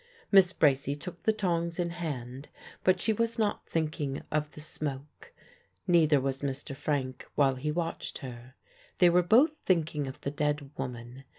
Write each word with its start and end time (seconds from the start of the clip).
Miss 0.31 0.51
Bracy 0.51 0.95
took 0.95 1.25
the 1.25 1.31
tongs 1.31 1.77
in 1.77 1.91
hand, 1.91 2.49
but 2.83 2.99
she 2.99 3.13
was 3.13 3.37
not 3.37 3.69
thinking 3.69 4.23
of 4.31 4.49
the 4.53 4.59
smoke; 4.59 5.31
neither 5.85 6.19
was 6.19 6.41
Mr. 6.41 6.75
Frank, 6.75 7.27
while 7.35 7.53
he 7.53 7.71
watched 7.71 8.17
her. 8.25 8.55
They 8.97 9.11
were 9.11 9.21
both 9.21 9.57
thinking 9.57 10.07
of 10.07 10.19
the 10.21 10.31
dead 10.31 10.71
woman. 10.75 11.23